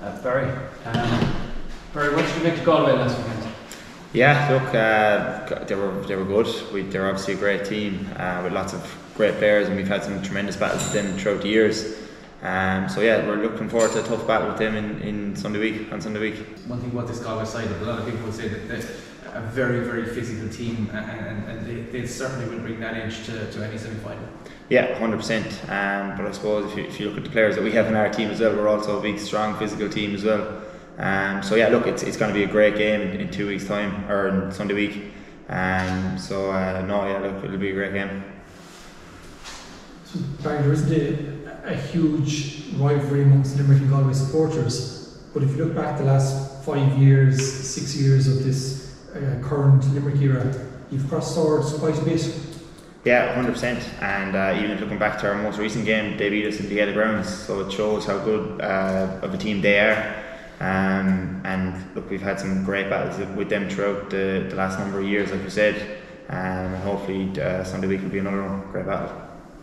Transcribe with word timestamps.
Uh, 0.00 0.22
Barry, 0.22 0.48
um, 0.84 1.34
Barry, 1.92 2.14
what 2.14 2.24
did 2.24 2.36
you 2.36 2.44
make 2.44 2.58
of 2.58 2.64
Galway 2.64 2.92
last 2.92 3.18
weekend? 3.18 3.52
Yeah, 4.12 4.48
look, 4.48 4.72
uh, 4.72 5.64
they 5.64 5.74
were 5.74 5.90
they 6.06 6.14
were 6.14 6.24
good. 6.24 6.46
We, 6.72 6.82
they're 6.82 7.08
obviously 7.08 7.34
a 7.34 7.36
great 7.36 7.64
team 7.64 8.08
uh, 8.16 8.40
with 8.44 8.52
lots 8.52 8.74
of 8.74 8.96
great 9.16 9.34
players, 9.38 9.66
and 9.66 9.76
we've 9.76 9.88
had 9.88 10.04
some 10.04 10.22
tremendous 10.22 10.56
battles 10.56 10.84
with 10.84 10.92
them 10.92 11.18
throughout 11.18 11.42
the 11.42 11.48
years. 11.48 11.98
Um, 12.42 12.88
so 12.88 13.00
yeah, 13.00 13.26
we're 13.26 13.42
looking 13.42 13.68
forward 13.68 13.90
to 13.92 14.00
a 14.00 14.06
tough 14.06 14.24
battle 14.24 14.48
with 14.48 14.58
them 14.58 14.76
in, 14.76 15.02
in 15.02 15.34
Sunday 15.34 15.58
week 15.58 15.92
on 15.92 16.00
Sunday 16.00 16.20
week. 16.20 16.36
One 16.68 16.78
thing 16.78 16.92
about 16.92 17.08
this 17.08 17.18
Galway 17.18 17.44
side, 17.44 17.66
a 17.66 17.84
lot 17.84 17.98
of 17.98 18.04
people 18.04 18.26
would 18.26 18.34
say 18.34 18.46
that 18.46 18.68
they're 18.68 18.82
a 19.34 19.40
very, 19.40 19.84
very 19.84 20.04
physical 20.04 20.48
team, 20.48 20.90
and, 20.92 21.10
and, 21.10 21.48
and 21.48 21.66
they, 21.66 22.00
they 22.00 22.06
certainly 22.06 22.48
will 22.48 22.62
bring 22.62 22.80
that 22.80 22.94
edge 22.94 23.24
to, 23.26 23.50
to 23.52 23.64
any 23.64 23.78
semi 23.78 23.96
final. 23.96 24.22
Yeah, 24.68 24.98
hundred 24.98 25.16
percent. 25.16 25.46
Um, 25.64 26.16
but 26.16 26.26
I 26.26 26.32
suppose 26.32 26.70
if 26.70 26.78
you, 26.78 26.84
if 26.84 27.00
you 27.00 27.08
look 27.08 27.18
at 27.18 27.24
the 27.24 27.30
players 27.30 27.54
that 27.54 27.64
we 27.64 27.72
have 27.72 27.86
in 27.86 27.94
our 27.94 28.10
team 28.10 28.30
as 28.30 28.40
well, 28.40 28.54
we're 28.54 28.68
also 28.68 28.98
a 28.98 29.02
big, 29.02 29.18
strong 29.18 29.58
physical 29.58 29.88
team 29.88 30.14
as 30.14 30.24
well. 30.24 30.62
Um, 30.98 31.42
so 31.42 31.54
yeah, 31.54 31.68
look, 31.68 31.86
it's, 31.86 32.02
it's 32.02 32.16
going 32.16 32.32
to 32.32 32.38
be 32.38 32.44
a 32.44 32.48
great 32.48 32.76
game 32.76 33.00
in, 33.00 33.20
in 33.20 33.30
two 33.30 33.46
weeks' 33.46 33.66
time 33.66 34.10
or 34.10 34.28
in 34.28 34.52
Sunday 34.52 34.74
week. 34.74 35.12
Um, 35.48 36.18
so 36.18 36.50
uh, 36.50 36.84
no, 36.86 37.06
yeah, 37.06 37.18
look, 37.18 37.44
it'll 37.44 37.56
be 37.56 37.70
a 37.70 37.74
great 37.74 37.94
game. 37.94 38.24
So 40.04 40.18
Barry, 40.42 40.62
there 40.62 40.72
isn't 40.72 41.46
a, 41.64 41.72
a 41.72 41.74
huge 41.74 42.74
rivalry 42.76 43.22
amongst 43.22 43.56
Limerick 43.56 43.80
and 43.80 43.90
Galway 43.90 44.12
supporters, 44.12 45.22
but 45.32 45.42
if 45.42 45.50
you 45.56 45.64
look 45.64 45.74
back 45.74 45.98
the 45.98 46.04
last 46.04 46.64
five 46.64 46.98
years, 46.98 47.40
six 47.40 47.96
years 47.96 48.26
of 48.26 48.44
this 48.44 48.87
uh, 49.18 49.48
current 49.48 49.84
Limerick 49.92 50.20
era, 50.20 50.54
you've 50.90 51.08
crossed 51.08 51.34
swords 51.34 51.72
quite 51.74 51.98
a 51.98 52.04
bit. 52.04 52.34
Yeah, 53.04 53.34
hundred 53.34 53.52
percent. 53.52 53.82
And 54.00 54.34
uh, 54.36 54.54
even 54.58 54.70
if 54.72 54.80
looking 54.80 54.98
back 54.98 55.18
to 55.20 55.28
our 55.28 55.34
most 55.34 55.58
recent 55.58 55.84
game, 55.84 56.16
they 56.16 56.30
beat 56.30 56.46
us 56.46 56.60
in 56.60 56.68
the 56.68 56.74
Gaelic 56.74 56.94
grounds, 56.94 57.28
so 57.28 57.60
it 57.60 57.72
shows 57.72 58.04
how 58.04 58.18
good 58.18 58.60
uh, 58.60 59.20
of 59.22 59.32
a 59.32 59.38
team 59.38 59.60
they 59.60 59.80
are. 59.80 60.24
Um, 60.60 61.40
and 61.44 61.94
look, 61.94 62.10
we've 62.10 62.20
had 62.20 62.40
some 62.40 62.64
great 62.64 62.90
battles 62.90 63.16
with 63.36 63.48
them 63.48 63.68
throughout 63.70 64.10
the, 64.10 64.46
the 64.48 64.56
last 64.56 64.78
number 64.78 64.98
of 65.00 65.06
years, 65.06 65.30
like 65.30 65.42
you 65.42 65.50
said. 65.50 66.00
Um, 66.28 66.74
and 66.74 66.82
hopefully 66.82 67.40
uh, 67.40 67.64
Sunday 67.64 67.86
week 67.86 68.02
will 68.02 68.10
be 68.10 68.18
another 68.18 68.42
one. 68.42 68.60
great 68.72 68.86
battle. 68.86 69.16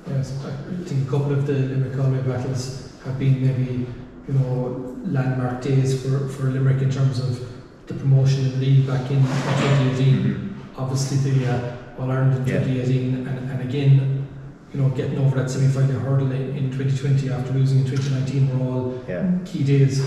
Yes, 0.07 0.33
I 0.45 0.83
think 0.85 1.07
a 1.07 1.11
couple 1.11 1.33
of 1.33 1.45
the 1.45 1.53
Limerick 1.53 1.95
Galway 1.95 2.21
battles 2.21 2.93
have 3.03 3.19
been 3.19 3.45
maybe 3.45 3.85
you 4.27 4.33
know 4.33 4.97
landmark 5.05 5.61
days 5.61 6.01
for, 6.01 6.27
for 6.29 6.43
Limerick 6.43 6.81
in 6.81 6.89
terms 6.89 7.19
of 7.19 7.54
the 7.87 7.93
promotion 7.93 8.45
in 8.45 8.51
the 8.51 8.57
league 8.65 8.87
back 8.87 9.09
in 9.11 9.21
2018. 9.21 10.15
Mm-hmm. 10.15 10.79
Obviously 10.81 11.31
the 11.31 11.47
uh, 11.51 11.75
All 11.99 12.11
Ireland 12.11 12.47
in 12.47 12.47
Yeah. 12.47 12.59
2018, 12.59 13.27
and, 13.27 13.51
and 13.51 13.61
again, 13.61 14.27
you 14.73 14.81
know, 14.81 14.89
getting 14.89 15.17
over 15.19 15.35
that 15.41 15.49
semi-final 15.49 15.99
hurdle 15.99 16.31
in, 16.31 16.55
in 16.57 16.71
2020 16.71 17.29
after 17.29 17.53
losing 17.53 17.79
in 17.79 17.85
2019 17.85 18.59
were 18.59 18.65
all 18.65 19.03
Yeah. 19.07 19.29
key 19.45 19.63
days. 19.63 20.03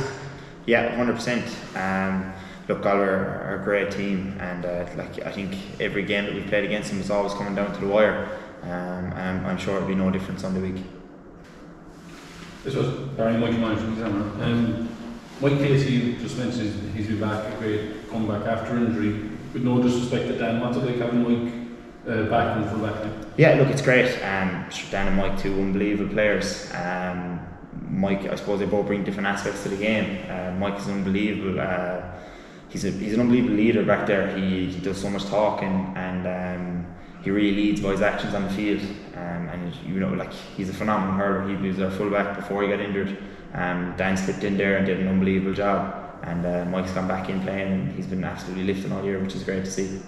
Yeah, 0.67 0.95
hundred 0.97 1.15
percent. 1.15 1.45
Um, 1.75 2.31
look, 2.69 2.83
Galway 2.83 3.07
are 3.07 3.41
are 3.47 3.61
a 3.63 3.65
great 3.65 3.91
team, 3.91 4.37
and 4.39 4.67
uh, 4.67 4.85
like 4.97 5.25
I 5.25 5.33
think 5.33 5.57
every 5.81 6.03
game 6.03 6.25
that 6.27 6.35
we've 6.35 6.47
played 6.47 6.65
against 6.65 6.91
them 6.91 7.01
is 7.01 7.11
always 7.11 7.33
coming 7.33 7.55
down 7.55 7.73
to 7.73 7.81
the 7.81 7.87
wire. 7.87 8.29
Um, 8.65 8.69
and 8.71 9.15
I'm, 9.15 9.47
I'm 9.47 9.57
sure 9.57 9.77
it'll 9.77 9.89
be 9.89 9.95
no 9.95 10.11
different 10.11 10.41
Sunday 10.41 10.61
week. 10.61 10.83
This 12.65 12.75
was 12.75 12.89
very 13.17 13.39
much 13.39 13.53
Ryan 13.55 13.77
from 13.79 13.93
Examiner. 13.95 14.45
Um, 14.45 14.89
Mike 15.41 15.59
Casey 15.59 16.17
just 16.17 16.37
mentioned 16.37 16.97
he's, 16.97 17.07
been 17.07 17.21
back, 17.21 17.53
a 17.53 17.57
great 17.59 18.11
comeback 18.11 18.45
after 18.47 18.77
injury. 18.77 19.31
With 19.53 19.63
no 19.63 19.81
disrespect 19.81 20.27
to 20.29 20.37
Dan, 20.37 20.61
what's 20.61 20.77
it 20.77 20.85
like 20.85 20.97
having 20.97 21.23
Mike 21.23 21.53
uh, 22.07 22.29
back 22.29 22.57
in 22.57 22.69
full 22.69 22.81
back 22.81 23.01
line? 23.01 23.25
Yeah, 23.37 23.55
look, 23.55 23.69
it's 23.69 23.81
great. 23.81 24.09
Um, 24.17 24.67
Dan 24.91 25.07
and 25.07 25.17
Mike, 25.17 25.39
two 25.39 25.55
unbelievable 25.55 26.13
players. 26.13 26.71
Um, 26.75 27.41
Mike, 27.89 28.27
I 28.27 28.35
suppose 28.35 28.59
they 28.59 28.67
both 28.67 28.87
bring 28.87 29.05
different 29.05 29.29
aspects 29.29 29.63
to 29.63 29.69
the 29.69 29.77
game. 29.77 30.19
Uh, 30.29 30.51
Mike 30.59 30.79
is 30.79 30.89
unbelievable. 30.89 31.61
Uh, 31.61 32.03
he's 32.69 32.85
a 32.85 32.91
he's 32.91 33.15
an 33.15 33.21
unbelievable 33.21 33.55
leader 33.55 33.85
back 33.85 34.07
there. 34.07 34.37
He, 34.37 34.67
he 34.67 34.81
does 34.81 35.01
so 35.01 35.09
much 35.09 35.25
talking 35.27 35.93
and 35.97 36.27
um, 36.27 36.87
he 37.23 37.31
really 37.31 37.55
leads 37.55 37.81
by 37.81 37.91
his 37.91 38.03
actions 38.03 38.35
on 38.35 38.45
the 38.45 38.51
field. 38.51 38.81
Um, 39.15 39.49
and 39.49 39.75
you 39.87 40.01
know, 40.01 40.13
like 40.13 40.33
he's 40.33 40.69
a 40.69 40.73
phenomenal 40.73 41.15
hurler. 41.15 41.49
He 41.49 41.69
was 41.69 41.81
our 41.81 41.91
fullback 41.91 42.37
before 42.37 42.63
he 42.63 42.69
got 42.69 42.81
injured. 42.81 43.19
Um, 43.55 43.95
Dan 43.97 44.17
slipped 44.17 44.45
in 44.45 44.57
there 44.57 44.77
and 44.77 44.87
did 44.87 45.01
an 45.01 45.09
unbelievable 45.09 45.55
job. 45.55 46.05
And 46.23 46.45
uh, 46.45 46.65
Mike's 46.67 46.93
gone 46.93 47.09
back 47.09 47.29
in 47.29 47.41
playing, 47.41 47.73
and 47.73 47.93
he's 47.93 48.07
been 48.07 48.25
absolutely 48.25 48.65
lifting 48.65 48.93
all 48.93 49.05
year, 49.05 49.19
which 49.19 49.35
is 49.35 49.45
great 49.45 49.65
to 49.65 49.71
see. 49.71 50.01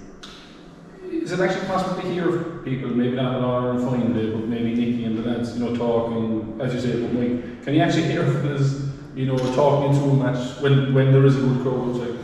Is 1.10 1.32
it 1.32 1.40
actually 1.40 1.66
possible 1.66 2.00
to 2.00 2.08
hear 2.08 2.60
people, 2.64 2.90
maybe 2.90 3.16
not 3.16 3.36
an 3.36 3.44
hour 3.44 3.70
and 3.70 3.80
fine 3.80 4.12
day, 4.12 4.30
but 4.30 4.46
maybe 4.46 4.74
Nicky 4.74 5.04
and 5.04 5.18
the 5.18 5.22
lads, 5.22 5.56
you 5.56 5.64
know, 5.64 5.74
talking, 5.74 6.60
as 6.60 6.74
you 6.74 6.80
say, 6.80 6.98
about 6.98 7.12
Mike? 7.14 7.64
Can 7.64 7.74
you 7.74 7.80
actually 7.80 8.04
hear 8.04 8.22
them 8.30 8.54
as, 8.54 8.88
you 9.14 9.26
know, 9.26 9.36
talking 9.54 9.94
into 9.94 10.08
a 10.10 10.14
match 10.14 10.60
when, 10.60 10.94
when 10.94 11.12
there 11.12 11.24
is 11.24 11.36
a 11.36 11.40
good 11.40 11.62
crowd 11.62 11.90
outside? 11.90 12.18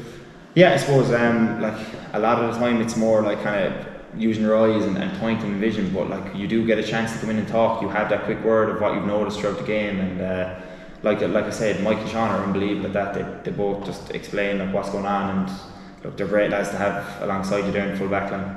Yeah, 0.54 0.72
I 0.72 0.76
suppose 0.76 1.12
um, 1.12 1.60
like 1.60 1.78
a 2.12 2.18
lot 2.18 2.42
of 2.42 2.54
the 2.54 2.58
time 2.58 2.80
it's 2.80 2.96
more 2.96 3.22
like 3.22 3.42
kind 3.42 3.74
of 3.74 3.95
using 4.18 4.42
your 4.42 4.56
eyes 4.56 4.84
and, 4.84 4.96
and 4.98 5.16
pointing 5.18 5.52
and 5.52 5.60
vision, 5.60 5.92
but 5.92 6.08
like 6.08 6.34
you 6.34 6.46
do 6.46 6.66
get 6.66 6.78
a 6.78 6.82
chance 6.82 7.12
to 7.12 7.18
come 7.18 7.30
in 7.30 7.38
and 7.38 7.48
talk. 7.48 7.82
You 7.82 7.88
have 7.88 8.08
that 8.10 8.24
quick 8.24 8.42
word 8.44 8.68
of 8.70 8.80
what 8.80 8.94
you've 8.94 9.06
noticed 9.06 9.40
throughout 9.40 9.58
the 9.58 9.64
game, 9.64 10.00
and 10.00 10.20
uh, 10.20 10.60
like 11.02 11.20
like 11.20 11.44
I 11.44 11.50
said, 11.50 11.82
Mike 11.82 11.98
and 11.98 12.08
Sean 12.08 12.30
are 12.30 12.42
unbelievable 12.44 12.86
at 12.86 12.92
that. 12.92 13.14
They, 13.44 13.50
they 13.50 13.56
both 13.56 13.84
just 13.84 14.10
explain 14.10 14.58
like 14.58 14.72
what's 14.72 14.90
going 14.90 15.06
on, 15.06 15.38
and 15.48 15.60
look, 16.04 16.16
they're 16.16 16.26
great 16.26 16.50
lads 16.50 16.70
to 16.70 16.76
have 16.76 17.22
alongside 17.22 17.64
you 17.66 17.72
there 17.72 17.88
in 17.88 17.96
full 17.96 18.08
back 18.08 18.30
line. 18.32 18.56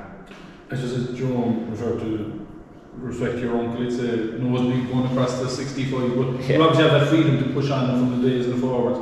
As 0.70 0.80
just 0.80 1.16
Jerome 1.16 1.68
referred 1.70 1.98
to, 2.00 2.46
respect 2.94 3.38
your 3.38 3.56
uncle, 3.58 3.84
it's 3.86 3.98
a 3.98 4.38
nosebleed 4.38 4.88
going 4.88 5.06
across 5.06 5.38
the 5.40 5.48
65, 5.48 6.16
but 6.16 6.40
Yeah. 6.48 6.56
you 6.56 6.62
obviously 6.62 6.88
have 6.88 7.00
that 7.00 7.08
freedom 7.08 7.38
to 7.42 7.50
push 7.52 7.70
on 7.70 7.88
from 7.88 8.22
the 8.22 8.28
days 8.28 8.46
and 8.46 8.60
forwards. 8.60 9.00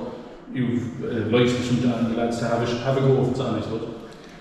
You've 0.53 1.05
uh, 1.05 1.37
licensed 1.37 1.69
from 1.69 1.81
John 1.83 2.05
and 2.07 2.15
the 2.15 2.21
lads 2.23 2.39
to 2.39 2.49
have 2.49 2.63
a, 2.63 2.79
have 2.79 2.97
a 2.97 3.01
go 3.01 3.23
if 3.23 3.33
it's 3.33 3.41
on, 3.41 3.59
I 3.59 3.61
suppose. 3.61 3.95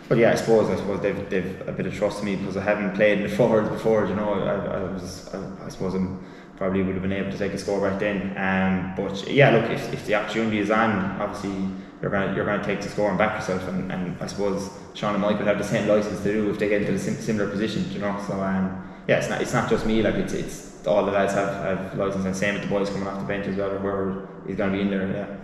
But 0.09 0.17
yeah, 0.17 0.31
I 0.31 0.35
suppose 0.35 0.69
I 0.69 0.75
suppose 0.77 1.01
they've, 1.01 1.29
they've 1.29 1.67
a 1.67 1.71
bit 1.71 1.85
of 1.85 1.93
trust 1.93 2.19
in 2.19 2.25
me 2.25 2.35
because 2.37 2.55
I 2.55 2.63
haven't 2.63 2.95
played 2.95 3.19
in 3.19 3.29
the 3.29 3.35
forwards 3.35 3.69
before. 3.69 4.05
You 4.05 4.15
know, 4.15 4.33
I, 4.33 4.79
I 4.79 4.83
was 4.83 5.33
I, 5.33 5.65
I 5.65 5.69
suppose 5.69 5.93
I'm 5.93 6.23
probably 6.57 6.81
would 6.81 6.93
have 6.95 7.03
been 7.03 7.13
able 7.13 7.31
to 7.31 7.37
take 7.37 7.53
a 7.53 7.57
score 7.57 7.79
back 7.87 7.99
then. 7.99 8.33
Um, 8.35 8.93
but 8.97 9.29
yeah, 9.29 9.51
look, 9.51 9.69
if, 9.69 9.93
if 9.93 10.05
the 10.07 10.15
opportunity 10.15 10.59
is 10.59 10.71
on, 10.71 11.21
obviously 11.21 11.55
you're 12.01 12.11
gonna 12.11 12.35
you're 12.35 12.45
gonna 12.45 12.63
take 12.63 12.81
the 12.81 12.89
score 12.89 13.09
and 13.09 13.17
back 13.17 13.39
yourself. 13.39 13.67
And, 13.67 13.91
and 13.91 14.21
I 14.21 14.27
suppose 14.27 14.69
Sean 14.93 15.13
and 15.13 15.21
Mike 15.21 15.37
would 15.37 15.47
have 15.47 15.57
the 15.57 15.63
same 15.63 15.87
license 15.87 16.21
to 16.23 16.33
do 16.33 16.49
if 16.49 16.59
they 16.59 16.69
get 16.69 16.81
into 16.81 16.93
a 16.93 16.99
sim- 16.99 17.15
similar 17.15 17.49
position. 17.49 17.89
You 17.91 17.99
know, 17.99 18.23
so 18.27 18.41
um, 18.41 18.87
yeah, 19.07 19.17
it's 19.17 19.29
not 19.29 19.41
it's 19.41 19.53
not 19.53 19.69
just 19.69 19.85
me. 19.85 20.01
Like 20.01 20.15
it's 20.15 20.33
it's 20.33 20.87
all 20.87 21.05
the 21.05 21.11
lads 21.11 21.33
have 21.33 21.53
have 21.63 21.97
license 21.97 22.25
and 22.25 22.35
same 22.35 22.53
with 22.53 22.63
the 22.63 22.69
boys 22.69 22.89
coming 22.89 23.07
off 23.07 23.19
the 23.19 23.25
bench 23.25 23.45
as 23.47 23.55
well. 23.55 23.69
Whoever 23.69 24.29
is 24.47 24.55
gonna 24.55 24.71
be 24.71 24.81
in 24.81 24.89
there. 24.89 25.07
Yeah. 25.07 25.37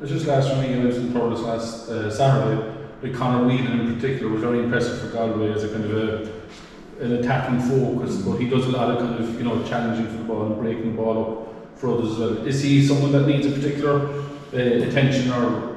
It's 0.00 0.12
just 0.12 0.26
last 0.26 0.48
for 0.48 0.56
me, 0.56 0.80
I 0.80 0.84
was 0.84 0.96
in 0.96 1.12
Thurles 1.12 1.42
last 1.42 1.88
uh, 1.88 2.08
Saturday, 2.08 2.77
with 3.02 3.16
Conor 3.16 3.46
Whelan 3.46 3.80
in 3.80 3.94
particular 3.94 4.32
was 4.32 4.40
very 4.40 4.60
impressive 4.60 5.00
for 5.00 5.08
Galway 5.08 5.52
as 5.52 5.64
a 5.64 5.68
kind 5.68 5.84
of 5.84 5.94
a, 5.94 7.04
an 7.04 7.12
attacking 7.16 7.60
focus, 7.60 8.16
but 8.22 8.36
he 8.36 8.48
does 8.48 8.66
a 8.66 8.70
lot 8.70 8.90
of 8.90 8.98
kind 8.98 9.14
of, 9.22 9.34
you 9.38 9.44
know, 9.44 9.62
challenging 9.64 10.06
for 10.06 10.16
the 10.18 10.24
ball 10.24 10.46
and 10.46 10.56
breaking 10.56 10.96
the 10.96 11.02
ball 11.02 11.32
up 11.32 11.78
for 11.78 11.94
others 11.94 12.12
as 12.12 12.18
well. 12.18 12.46
Is 12.46 12.62
he 12.62 12.84
someone 12.84 13.12
that 13.12 13.26
needs 13.26 13.46
a 13.46 13.50
particular 13.50 14.08
uh, 14.52 14.88
attention 14.88 15.30
or, 15.30 15.76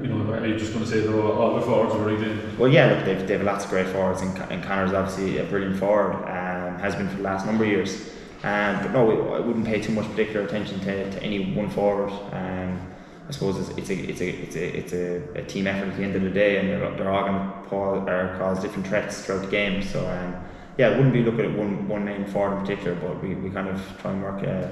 you 0.00 0.08
know, 0.08 0.32
are 0.32 0.46
you 0.46 0.58
just 0.58 0.72
going 0.72 0.84
to 0.84 0.90
say 0.90 1.00
they're 1.00 1.20
all, 1.20 1.32
all 1.32 1.54
the 1.56 1.60
forwards 1.60 1.94
are 1.94 1.98
right 1.98 2.22
in? 2.22 2.58
Well, 2.58 2.70
yeah, 2.70 2.86
look, 2.86 3.04
they've, 3.04 3.26
they've 3.26 3.42
lots 3.42 3.64
of 3.64 3.70
great 3.70 3.88
forwards, 3.88 4.22
and, 4.22 4.36
and 4.50 4.62
Conor's 4.62 4.92
obviously 4.92 5.38
a 5.38 5.44
brilliant 5.44 5.76
forward, 5.76 6.14
um, 6.14 6.78
has 6.78 6.94
been 6.94 7.08
for 7.08 7.16
the 7.16 7.22
last 7.22 7.44
number 7.44 7.64
of 7.64 7.70
years. 7.70 8.10
Um, 8.42 8.82
but 8.82 8.92
no, 8.92 9.32
I 9.34 9.40
wouldn't 9.40 9.66
pay 9.66 9.80
too 9.80 9.92
much 9.92 10.08
particular 10.10 10.46
attention 10.46 10.78
to, 10.80 11.10
to 11.10 11.22
any 11.22 11.54
one 11.54 11.68
forward. 11.68 12.10
Um, 12.32 12.80
I 13.28 13.32
suppose 13.32 13.58
it's, 13.58 13.76
it's 13.76 13.90
a 13.90 13.94
it's 13.94 14.20
a 14.20 14.28
it's 14.28 14.56
a 14.56 14.78
it's 14.78 14.92
a, 14.92 15.40
a 15.40 15.44
team 15.44 15.66
effort 15.66 15.88
at 15.90 15.96
the 15.96 16.04
end 16.04 16.14
of 16.14 16.22
the 16.22 16.30
day, 16.30 16.58
and 16.58 16.68
they're, 16.68 16.96
they're 16.96 17.10
all 17.10 17.24
going 17.24 17.62
to 18.04 18.38
cause, 18.38 18.62
different 18.62 18.86
threats 18.86 19.24
throughout 19.24 19.42
the 19.42 19.50
game. 19.50 19.82
So 19.82 20.06
um, 20.08 20.36
yeah, 20.78 20.88
I 20.88 20.90
wouldn't 20.90 21.12
be 21.12 21.22
looking 21.22 21.46
at 21.46 21.58
one 21.58 21.88
one 21.88 22.04
main 22.04 22.24
forward 22.26 22.58
in 22.58 22.60
particular, 22.60 22.94
but 22.94 23.22
we, 23.22 23.34
we 23.34 23.50
kind 23.50 23.68
of 23.68 23.82
try 24.00 24.12
and 24.12 24.22
work 24.22 24.42
uh, 24.44 24.68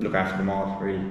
look 0.00 0.14
after 0.14 0.38
them 0.38 0.48
all 0.48 0.78
really. 0.80 1.10